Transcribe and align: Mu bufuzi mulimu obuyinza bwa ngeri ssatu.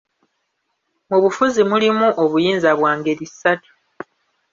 Mu 1.09 1.17
bufuzi 1.23 1.61
mulimu 1.69 2.07
obuyinza 2.23 2.69
bwa 2.79 2.91
ngeri 2.97 3.25
ssatu. 3.31 3.71